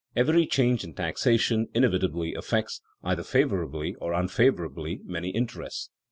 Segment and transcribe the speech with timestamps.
[0.15, 5.91] Every change in taxation inevitably affects, either favorably or unfavorably, many interests.